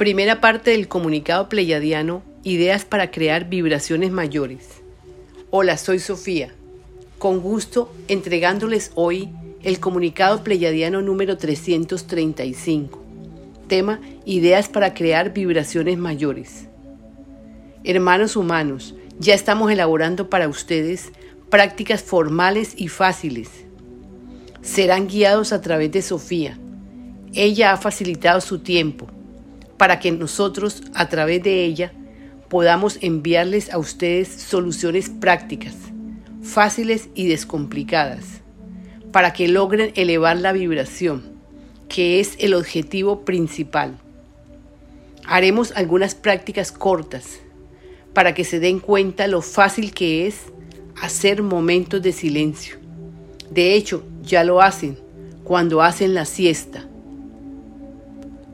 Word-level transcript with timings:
Primera 0.00 0.40
parte 0.40 0.70
del 0.70 0.88
comunicado 0.88 1.50
pleyadiano, 1.50 2.22
ideas 2.42 2.86
para 2.86 3.10
crear 3.10 3.50
vibraciones 3.50 4.10
mayores. 4.10 4.80
Hola, 5.50 5.76
soy 5.76 5.98
Sofía. 5.98 6.54
Con 7.18 7.40
gusto 7.40 7.92
entregándoles 8.08 8.92
hoy 8.94 9.28
el 9.62 9.78
comunicado 9.78 10.42
pleyadiano 10.42 11.02
número 11.02 11.36
335. 11.36 12.98
Tema, 13.68 14.00
ideas 14.24 14.70
para 14.70 14.94
crear 14.94 15.34
vibraciones 15.34 15.98
mayores. 15.98 16.66
Hermanos 17.84 18.36
humanos, 18.36 18.94
ya 19.18 19.34
estamos 19.34 19.70
elaborando 19.70 20.30
para 20.30 20.48
ustedes 20.48 21.12
prácticas 21.50 22.02
formales 22.02 22.72
y 22.74 22.88
fáciles. 22.88 23.50
Serán 24.62 25.08
guiados 25.08 25.52
a 25.52 25.60
través 25.60 25.92
de 25.92 26.00
Sofía. 26.00 26.58
Ella 27.34 27.74
ha 27.74 27.76
facilitado 27.76 28.40
su 28.40 28.60
tiempo 28.60 29.19
para 29.80 29.98
que 29.98 30.12
nosotros, 30.12 30.82
a 30.92 31.08
través 31.08 31.42
de 31.42 31.64
ella, 31.64 31.90
podamos 32.50 32.98
enviarles 33.00 33.72
a 33.72 33.78
ustedes 33.78 34.28
soluciones 34.28 35.08
prácticas, 35.08 35.74
fáciles 36.42 37.08
y 37.14 37.28
descomplicadas, 37.28 38.42
para 39.10 39.32
que 39.32 39.48
logren 39.48 39.92
elevar 39.94 40.36
la 40.36 40.52
vibración, 40.52 41.22
que 41.88 42.20
es 42.20 42.36
el 42.40 42.52
objetivo 42.52 43.24
principal. 43.24 43.96
Haremos 45.24 45.72
algunas 45.74 46.14
prácticas 46.14 46.72
cortas 46.72 47.40
para 48.12 48.34
que 48.34 48.44
se 48.44 48.60
den 48.60 48.80
cuenta 48.80 49.28
lo 49.28 49.40
fácil 49.40 49.94
que 49.94 50.26
es 50.26 50.42
hacer 51.00 51.42
momentos 51.42 52.02
de 52.02 52.12
silencio. 52.12 52.76
De 53.50 53.72
hecho, 53.72 54.04
ya 54.22 54.44
lo 54.44 54.60
hacen 54.60 54.98
cuando 55.42 55.80
hacen 55.80 56.12
la 56.12 56.26
siesta 56.26 56.89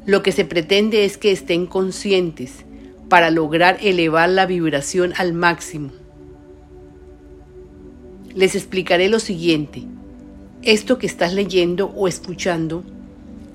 lo 0.06 0.22
que 0.22 0.32
se 0.32 0.44
pretende 0.44 1.04
es 1.04 1.18
que 1.18 1.32
estén 1.32 1.66
conscientes 1.66 2.64
para 3.08 3.30
lograr 3.30 3.78
elevar 3.82 4.28
la 4.28 4.46
vibración 4.46 5.12
al 5.16 5.32
máximo. 5.32 5.90
Les 8.34 8.54
explicaré 8.54 9.08
lo 9.08 9.18
siguiente. 9.18 9.82
Esto 10.62 10.98
que 10.98 11.06
estás 11.06 11.34
leyendo 11.34 11.86
o 11.88 12.06
escuchando, 12.08 12.84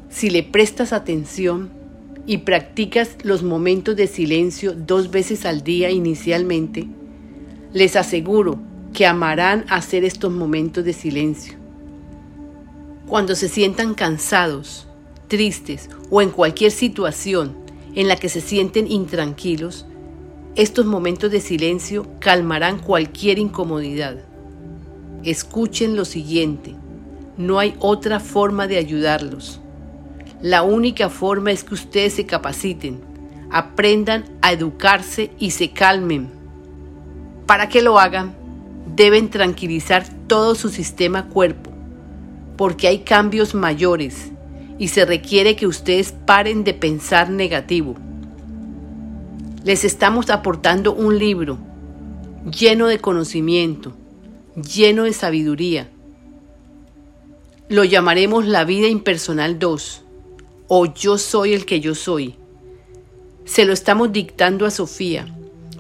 si 0.10 0.30
le 0.30 0.44
prestas 0.44 0.94
atención 0.94 1.72
y 2.26 2.40
practicas 2.40 3.18
los 3.24 3.44
momentos 3.44 3.96
de 3.96 4.08
silencio 4.08 4.74
dos 4.74 5.10
veces 5.10 5.46
al 5.46 5.64
día 5.64 5.90
inicialmente, 5.90 6.88
les 7.74 7.96
aseguro 7.96 8.60
que 8.94 9.06
amarán 9.06 9.66
hacer 9.70 10.04
estos 10.04 10.32
momentos 10.32 10.84
de 10.84 10.94
silencio. 10.94 11.54
Cuando 13.08 13.36
se 13.36 13.48
sientan 13.48 13.94
cansados, 13.94 14.88
tristes 15.32 15.90
o 16.10 16.22
en 16.22 16.30
cualquier 16.30 16.72
situación 16.72 17.56
en 17.96 18.10
la 18.10 18.18
que 18.18 18.28
se 18.28 18.42
sienten 18.42 18.92
intranquilos, 18.92 19.86
estos 20.56 20.86
momentos 20.86 21.32
de 21.32 21.40
silencio 21.40 22.06
calmarán 22.20 22.80
cualquier 22.80 23.40
incomodidad. 23.40 24.18
Escuchen 25.24 25.96
lo 25.96 26.04
siguiente, 26.04 26.76
no 27.38 27.60
hay 27.60 27.76
otra 27.80 28.20
forma 28.20 28.68
de 28.68 28.76
ayudarlos. 28.76 29.62
La 30.42 30.64
única 30.64 31.08
forma 31.08 31.52
es 31.54 31.64
que 31.64 31.76
ustedes 31.76 32.12
se 32.12 32.26
capaciten, 32.26 33.00
aprendan 33.52 34.26
a 34.42 34.52
educarse 34.52 35.32
y 35.40 35.52
se 35.52 35.72
calmen. 35.72 36.30
Para 37.46 37.70
que 37.70 37.82
lo 37.82 38.00
hagan, 38.00 38.36
deben 38.98 39.30
tranquilizar 39.30 40.04
todo 40.28 40.56
su 40.56 40.68
sistema 40.68 41.28
cuerpo, 41.30 41.72
porque 42.58 42.90
hay 42.90 43.00
cambios 43.00 43.56
mayores 43.56 44.32
y 44.82 44.88
se 44.88 45.06
requiere 45.06 45.56
que 45.56 45.68
ustedes 45.68 46.12
paren 46.12 46.64
de 46.64 46.74
pensar 46.74 47.30
negativo. 47.30 47.98
Les 49.64 49.84
estamos 49.84 50.32
aportando 50.32 50.92
un 50.96 51.20
libro 51.20 51.60
lleno 52.50 52.88
de 52.88 52.98
conocimiento, 52.98 53.94
lleno 54.56 55.04
de 55.04 55.14
sabiduría. 55.14 55.88
Lo 57.70 57.84
llamaremos 57.84 58.48
La 58.48 58.64
vida 58.64 58.88
impersonal 58.88 59.60
2 59.60 60.02
o 60.68 60.86
Yo 60.88 61.20
soy 61.20 61.54
el 61.54 61.68
que 61.68 61.80
yo 61.80 61.94
soy. 61.94 62.34
Se 63.46 63.66
lo 63.66 63.74
estamos 63.74 64.12
dictando 64.12 64.66
a 64.66 64.72
Sofía 64.72 65.28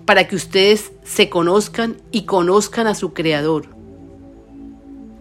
para 0.05 0.27
que 0.27 0.35
ustedes 0.35 0.91
se 1.03 1.27
conozcan 1.27 1.97
y 2.11 2.25
conozcan 2.25 2.85
a 2.85 2.93
su 2.93 3.13
creador. 3.13 3.65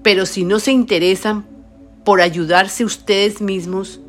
Pero 0.03 0.27
si 0.27 0.45
no 0.45 0.59
se 0.59 0.71
interesan 0.71 1.47
por 2.05 2.21
ayudarse 2.21 2.84
ustedes 2.84 3.41
mismos, 3.41 4.00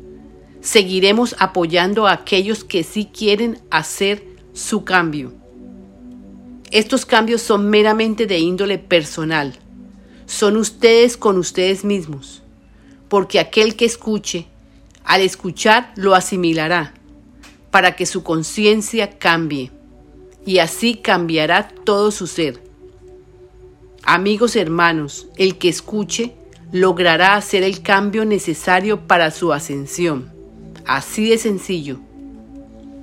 seguiremos 0.60 1.34
apoyando 1.38 2.06
a 2.06 2.12
aquellos 2.12 2.64
que 2.64 2.84
sí 2.84 3.10
quieren 3.12 3.58
hacer 3.70 4.24
su 4.52 4.84
cambio. 4.84 5.32
Estos 6.70 7.04
cambios 7.04 7.42
son 7.42 7.68
meramente 7.68 8.26
de 8.26 8.38
índole 8.38 8.78
personal. 8.78 9.58
Son 10.24 10.56
ustedes 10.56 11.18
con 11.18 11.36
ustedes 11.36 11.84
mismos, 11.84 12.42
porque 13.08 13.38
aquel 13.38 13.76
que 13.76 13.84
escuche, 13.84 14.46
al 15.04 15.20
escuchar 15.20 15.92
lo 15.96 16.14
asimilará, 16.14 16.94
para 17.70 17.94
que 17.96 18.06
su 18.06 18.22
conciencia 18.22 19.18
cambie, 19.18 19.70
y 20.46 20.58
así 20.58 20.94
cambiará 20.94 21.68
todo 21.68 22.10
su 22.10 22.26
ser. 22.26 22.62
Amigos 24.04 24.56
hermanos, 24.56 25.28
el 25.36 25.58
que 25.58 25.68
escuche, 25.68 26.32
logrará 26.72 27.36
hacer 27.36 27.62
el 27.62 27.82
cambio 27.82 28.24
necesario 28.24 29.06
para 29.06 29.30
su 29.30 29.52
ascensión. 29.52 30.32
Así 30.86 31.28
de 31.28 31.36
sencillo. 31.36 32.00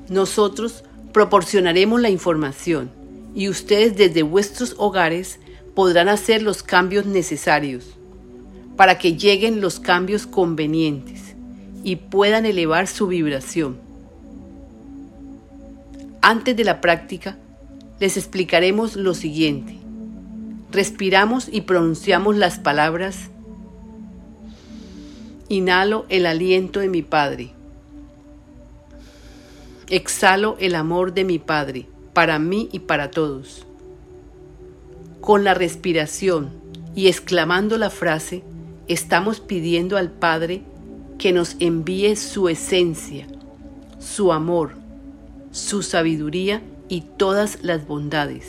Nosotros 0.10 0.84
proporcionaremos 1.14 2.02
la 2.02 2.10
información 2.10 2.90
y 3.36 3.48
ustedes 3.48 3.96
desde 3.96 4.24
vuestros 4.24 4.76
hogares 4.80 5.40
podrán 5.76 6.10
hacer 6.10 6.42
los 6.42 6.64
cambios 6.64 7.06
necesarios 7.06 7.96
para 8.76 8.98
que 8.98 9.16
lleguen 9.16 9.62
los 9.62 9.80
cambios 9.80 10.26
convenientes 10.26 11.36
y 11.84 11.98
puedan 11.98 12.46
elevar 12.46 12.88
su 12.88 13.08
vibración. 13.08 13.78
Antes 16.22 16.56
de 16.58 16.64
la 16.64 16.82
práctica, 16.82 17.38
les 18.00 18.18
explicaremos 18.18 18.96
lo 18.96 19.14
siguiente. 19.14 19.78
Respiramos 20.72 21.48
y 21.52 21.62
pronunciamos 21.62 22.36
las 22.36 22.60
palabras 22.60 23.30
Inhalo 25.52 26.06
el 26.10 26.28
aliento 26.28 26.80
de 26.80 26.90
mi 26.90 27.02
Padre. 27.02 27.50
Exhalo 29.90 30.56
el 30.60 30.76
amor 30.76 31.16
de 31.16 31.24
mi 31.24 31.40
Padre 31.40 31.88
para 32.14 32.38
mí 32.38 32.70
y 32.72 32.78
para 32.78 33.10
todos. 33.10 33.66
Con 35.22 35.44
la 35.44 35.56
respiración 35.56 36.52
y 36.94 37.08
exclamando 37.08 37.80
la 37.80 37.90
frase, 37.90 38.44
estamos 38.88 39.40
pidiendo 39.40 39.98
al 39.98 40.12
Padre 40.12 40.62
que 41.18 41.32
nos 41.32 41.56
envíe 41.60 42.16
su 42.16 42.48
esencia, 42.48 43.26
su 43.98 44.32
amor, 44.32 44.74
su 45.50 45.82
sabiduría 45.82 46.62
y 46.90 47.02
todas 47.18 47.64
las 47.64 47.88
bondades, 47.88 48.46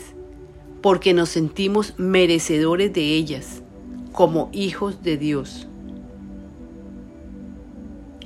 porque 0.83 1.15
nos 1.15 1.29
sentimos 1.29 1.95
merecedores 1.97 2.93
de 2.93 3.15
ellas 3.15 3.63
como 4.11 4.51
hijos 4.53 5.01
de 5.01 5.17
Dios. 5.17 5.67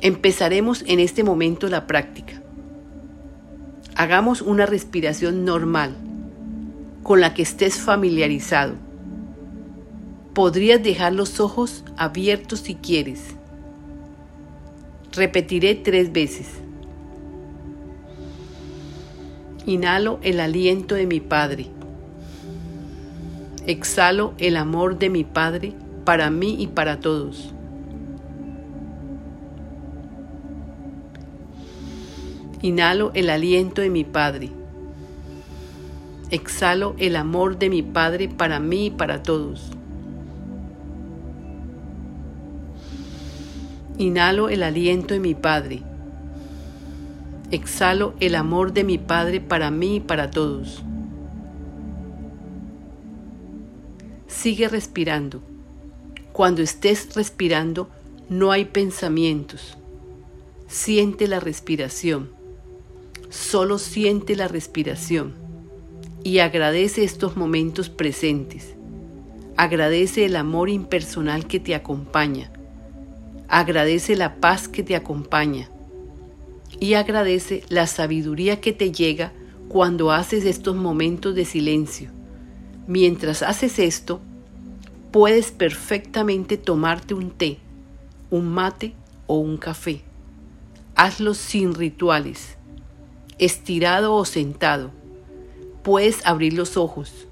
Empezaremos 0.01 0.83
en 0.87 0.99
este 0.99 1.23
momento 1.23 1.67
la 1.67 1.87
práctica. 1.87 2.41
Hagamos 3.95 4.41
una 4.41 4.65
respiración 4.65 5.45
normal, 5.45 5.95
con 7.01 7.21
la 7.21 7.33
que 7.33 7.43
estés 7.43 7.79
familiarizado. 7.79 8.73
Podrías 10.33 10.83
dejar 10.83 11.13
los 11.13 11.39
ojos 11.39 11.85
abiertos 11.95 12.59
si 12.59 12.75
quieres. 12.75 13.35
Repetiré 15.13 15.75
tres 15.75 16.11
veces. 16.11 16.47
Inhalo 19.65 20.19
el 20.23 20.41
aliento 20.41 20.95
de 20.95 21.07
mi 21.07 21.21
Padre. 21.21 21.67
Exhalo 23.65 24.33
el 24.37 24.57
amor 24.57 24.99
de 24.99 25.09
mi 25.09 25.23
Padre 25.23 25.73
para 26.03 26.29
mí 26.29 26.57
y 26.59 26.67
para 26.67 26.99
todos. 26.99 27.53
Inhalo 32.65 33.11
el 33.13 33.29
aliento 33.29 33.83
de 33.83 33.91
mi 33.91 34.03
Padre. 34.03 34.49
Exhalo 36.31 36.95
el 36.97 37.15
amor 37.15 37.59
de 37.59 37.69
mi 37.69 37.83
Padre 37.83 38.27
para 38.27 38.59
mí 38.59 38.87
y 38.87 38.89
para 38.89 39.21
todos. 39.21 39.69
Inhalo 43.99 44.49
el 44.49 44.63
aliento 44.63 45.13
de 45.13 45.19
mi 45.19 45.35
Padre. 45.35 45.83
Exhalo 47.51 48.15
el 48.19 48.33
amor 48.33 48.73
de 48.73 48.83
mi 48.83 48.97
Padre 48.97 49.41
para 49.41 49.69
mí 49.69 49.97
y 49.97 49.99
para 49.99 50.31
todos. 50.31 50.81
Sigue 54.25 54.69
respirando. 54.69 55.43
Cuando 56.31 56.63
estés 56.63 57.13
respirando, 57.13 57.91
no 58.27 58.51
hay 58.51 58.65
pensamientos. 58.65 59.77
Siente 60.67 61.27
la 61.27 61.39
respiración 61.39 62.34
Solo 63.29 63.77
siente 63.79 64.35
la 64.35 64.47
respiración 64.47 65.33
y 66.23 66.39
agradece 66.39 67.03
estos 67.03 67.37
momentos 67.37 67.89
presentes. 67.89 68.75
Agradece 69.57 70.25
el 70.25 70.35
amor 70.35 70.69
impersonal 70.69 71.47
que 71.47 71.59
te 71.59 71.75
acompaña. 71.75 72.51
Agradece 73.47 74.15
la 74.15 74.37
paz 74.37 74.67
que 74.67 74.83
te 74.83 74.95
acompaña. 74.95 75.69
Y 76.79 76.95
agradece 76.95 77.63
la 77.69 77.87
sabiduría 77.87 78.59
que 78.59 78.73
te 78.73 78.91
llega 78.91 79.31
cuando 79.69 80.11
haces 80.11 80.45
estos 80.45 80.75
momentos 80.75 81.35
de 81.35 81.45
silencio. 81.45 82.09
Mientras 82.87 83.41
haces 83.41 83.79
esto, 83.79 84.19
puedes 85.11 85.51
perfectamente 85.51 86.57
tomarte 86.57 87.13
un 87.13 87.31
té, 87.31 87.59
un 88.29 88.47
mate 88.49 88.93
o 89.27 89.37
un 89.37 89.57
café. 89.57 90.01
Hazlo 90.95 91.33
sin 91.33 91.73
rituales, 91.73 92.57
estirado 93.39 94.13
o 94.15 94.25
sentado. 94.25 94.91
Puedes 95.83 96.25
abrir 96.25 96.53
los 96.53 96.77
ojos, 96.77 97.27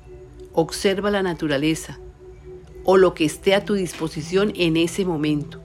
observa 0.54 1.12
la 1.12 1.24
naturaleza, 1.24 2.00
o 2.84 2.98
lo 2.98 3.14
que 3.14 3.26
esté 3.26 3.56
a 3.56 3.66
tu 3.66 3.74
disposición 3.74 4.52
en 4.56 4.78
ese 4.78 5.06
momento. 5.06 5.62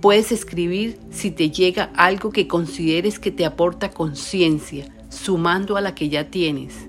Puedes 0.00 0.32
escribir 0.32 0.98
si 1.10 1.30
te 1.30 1.50
llega 1.50 1.90
algo 1.96 2.30
que 2.30 2.46
consideres 2.46 3.18
que 3.18 3.30
te 3.30 3.44
aporta 3.44 3.90
conciencia, 3.90 4.86
sumando 5.08 5.76
a 5.76 5.80
la 5.80 5.94
que 5.94 6.08
ya 6.08 6.30
tienes. 6.30 6.88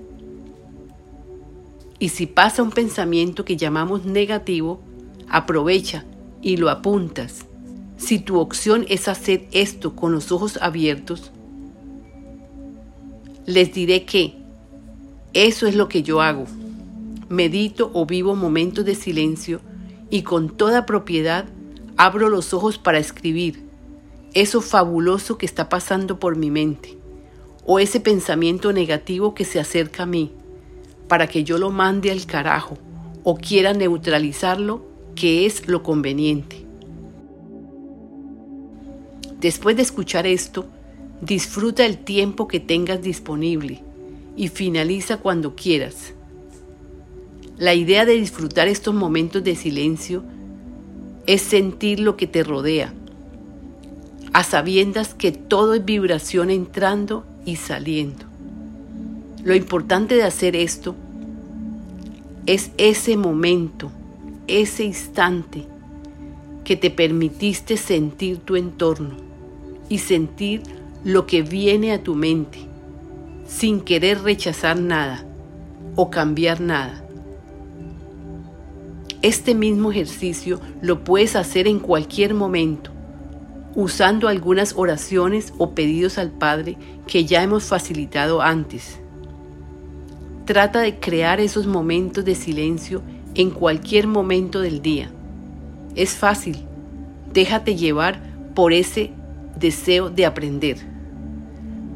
Y 1.98 2.10
si 2.10 2.26
pasa 2.26 2.62
un 2.62 2.70
pensamiento 2.70 3.44
que 3.44 3.56
llamamos 3.56 4.04
negativo, 4.04 4.80
aprovecha 5.28 6.04
y 6.42 6.58
lo 6.58 6.68
apuntas. 6.68 7.46
Si 7.96 8.18
tu 8.18 8.38
opción 8.38 8.84
es 8.88 9.08
hacer 9.08 9.48
esto 9.52 9.96
con 9.96 10.12
los 10.12 10.30
ojos 10.30 10.58
abiertos, 10.60 11.32
les 13.46 13.72
diré 13.72 14.04
que 14.04 14.34
eso 15.32 15.66
es 15.66 15.74
lo 15.74 15.88
que 15.88 16.02
yo 16.02 16.20
hago 16.20 16.46
medito 17.28 17.90
o 17.94 18.06
vivo 18.06 18.36
momentos 18.36 18.84
de 18.84 18.94
silencio 18.94 19.60
y 20.10 20.22
con 20.22 20.56
toda 20.56 20.86
propiedad 20.86 21.46
abro 21.96 22.28
los 22.28 22.54
ojos 22.54 22.78
para 22.78 22.98
escribir 22.98 23.64
eso 24.34 24.60
fabuloso 24.60 25.38
que 25.38 25.46
está 25.46 25.68
pasando 25.68 26.20
por 26.20 26.36
mi 26.36 26.50
mente 26.50 26.96
o 27.64 27.78
ese 27.78 28.00
pensamiento 28.00 28.72
negativo 28.72 29.34
que 29.34 29.44
se 29.44 29.58
acerca 29.58 30.04
a 30.04 30.06
mí 30.06 30.30
para 31.08 31.26
que 31.26 31.44
yo 31.44 31.58
lo 31.58 31.70
mande 31.70 32.10
al 32.10 32.26
carajo 32.26 32.78
o 33.22 33.36
quiera 33.36 33.72
neutralizarlo, 33.72 34.84
que 35.16 35.46
es 35.46 35.66
lo 35.66 35.82
conveniente. 35.82 36.64
Después 39.40 39.74
de 39.76 39.82
escuchar 39.82 40.26
esto, 40.28 40.66
disfruta 41.20 41.84
el 41.86 41.98
tiempo 41.98 42.48
que 42.48 42.60
tengas 42.60 43.02
disponible 43.02 43.82
y 44.36 44.48
finaliza 44.48 45.18
cuando 45.18 45.54
quieras. 45.54 46.12
La 47.58 47.74
idea 47.74 48.04
de 48.04 48.14
disfrutar 48.14 48.68
estos 48.68 48.94
momentos 48.94 49.42
de 49.42 49.56
silencio 49.56 50.22
es 51.26 51.42
sentir 51.42 52.00
lo 52.00 52.16
que 52.16 52.26
te 52.26 52.44
rodea, 52.44 52.92
a 54.32 54.44
sabiendas 54.44 55.14
que 55.14 55.32
todo 55.32 55.74
es 55.74 55.84
vibración 55.84 56.50
entrando 56.50 57.24
y 57.46 57.56
saliendo. 57.56 58.26
Lo 59.42 59.54
importante 59.54 60.16
de 60.16 60.24
hacer 60.24 60.54
esto 60.54 60.94
es 62.44 62.70
ese 62.76 63.16
momento, 63.16 63.90
ese 64.46 64.84
instante 64.84 65.64
que 66.64 66.76
te 66.76 66.90
permitiste 66.90 67.76
sentir 67.76 68.38
tu 68.38 68.56
entorno 68.56 69.16
y 69.88 69.98
sentir 69.98 70.62
lo 71.06 71.26
que 71.26 71.40
viene 71.40 71.92
a 71.92 72.02
tu 72.02 72.14
mente 72.14 72.58
sin 73.46 73.80
querer 73.80 74.22
rechazar 74.22 74.78
nada 74.78 75.24
o 75.94 76.10
cambiar 76.10 76.60
nada 76.60 77.06
este 79.26 79.56
mismo 79.56 79.90
ejercicio 79.90 80.60
lo 80.82 81.02
puedes 81.02 81.34
hacer 81.34 81.66
en 81.66 81.80
cualquier 81.80 82.32
momento, 82.32 82.92
usando 83.74 84.28
algunas 84.28 84.74
oraciones 84.76 85.52
o 85.58 85.74
pedidos 85.74 86.18
al 86.18 86.30
Padre 86.30 86.76
que 87.08 87.24
ya 87.24 87.42
hemos 87.42 87.64
facilitado 87.64 88.40
antes. 88.40 89.00
Trata 90.44 90.80
de 90.80 91.00
crear 91.00 91.40
esos 91.40 91.66
momentos 91.66 92.24
de 92.24 92.36
silencio 92.36 93.02
en 93.34 93.50
cualquier 93.50 94.06
momento 94.06 94.60
del 94.60 94.80
día. 94.80 95.10
Es 95.96 96.10
fácil, 96.14 96.58
déjate 97.32 97.74
llevar 97.74 98.20
por 98.54 98.72
ese 98.72 99.10
deseo 99.58 100.08
de 100.08 100.24
aprender, 100.24 100.76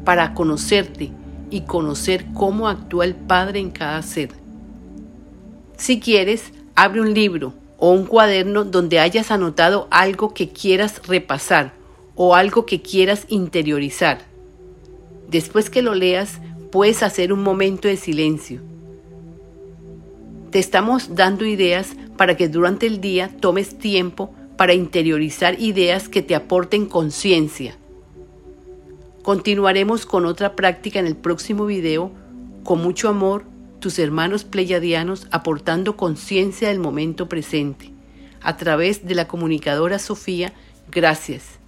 para 0.03 0.33
conocerte 0.33 1.11
y 1.49 1.61
conocer 1.61 2.25
cómo 2.33 2.67
actúa 2.67 3.05
el 3.05 3.15
Padre 3.15 3.59
en 3.59 3.71
cada 3.71 4.01
ser. 4.01 4.29
Si 5.77 5.99
quieres, 5.99 6.51
Abre 6.75 7.01
un 7.01 7.13
libro 7.13 7.53
o 7.77 7.91
un 7.91 8.05
cuaderno 8.05 8.63
donde 8.63 8.99
hayas 8.99 9.29
anotado 9.29 9.87
algo 9.91 10.33
que 10.33 10.49
quieras 10.49 11.01
repasar 11.05 11.73
o 12.15 12.33
algo 12.33 12.65
que 12.65 12.81
quieras 12.81 13.25
interiorizar. 13.27 14.21
Después 15.29 15.69
que 15.69 15.81
lo 15.81 15.93
leas, 15.93 16.39
puedes 16.71 17.03
hacer 17.03 17.33
un 17.33 17.43
momento 17.43 17.87
de 17.87 17.97
silencio. 17.97 18.61
Te 20.49 20.59
estamos 20.59 21.15
dando 21.15 21.45
ideas 21.45 21.89
para 22.17 22.35
que 22.35 22.47
durante 22.47 22.87
el 22.87 23.01
día 23.01 23.29
tomes 23.39 23.77
tiempo 23.77 24.33
para 24.57 24.73
interiorizar 24.73 25.59
ideas 25.61 26.09
que 26.09 26.21
te 26.21 26.35
aporten 26.35 26.85
conciencia. 26.85 27.75
Continuaremos 29.23 30.07
con 30.07 30.25
otra 30.25 30.55
práctica 30.55 30.99
en 30.99 31.05
el 31.05 31.15
próximo 31.15 31.67
video. 31.67 32.11
Con 32.63 32.81
mucho 32.81 33.07
amor, 33.07 33.45
tus 33.79 33.99
hermanos 33.99 34.43
pleyadianos 34.43 35.27
aportando 35.29 35.95
conciencia 35.95 36.69
del 36.69 36.79
momento 36.79 37.29
presente. 37.29 37.91
A 38.41 38.57
través 38.57 39.05
de 39.05 39.13
la 39.13 39.27
comunicadora 39.27 39.99
Sofía, 39.99 40.53
gracias. 40.89 41.60